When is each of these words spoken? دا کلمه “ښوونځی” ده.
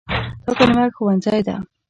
دا 0.45 0.51
کلمه 0.59 0.83
“ښوونځی” 0.95 1.41
ده. 1.47 1.55